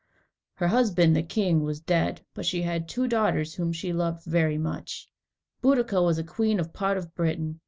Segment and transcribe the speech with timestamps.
[0.55, 4.57] Her husband, the king, was dead, but she had two daughters whom she loved very
[4.57, 5.07] much.
[5.61, 7.59] Boadicea was queen of a part of Britain.